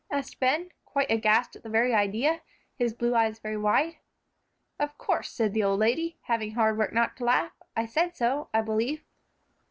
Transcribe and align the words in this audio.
asked 0.09 0.39
Ben, 0.39 0.71
quite 0.83 1.11
aghast 1.11 1.55
at 1.55 1.61
the 1.61 1.69
very 1.69 1.93
idea, 1.93 2.41
his 2.75 2.91
blue 2.91 3.13
eyes 3.13 3.37
very 3.37 3.55
wide. 3.57 3.97
"Of 4.79 4.97
course," 4.97 5.29
said 5.29 5.53
the 5.53 5.61
old 5.61 5.77
lady, 5.79 6.17
having 6.23 6.55
hard 6.55 6.79
work 6.79 6.91
not 6.91 7.15
to 7.17 7.23
laugh; 7.25 7.51
"I 7.75 7.85
said 7.85 8.17
so, 8.17 8.49
I 8.51 8.61
believe." 8.63 9.03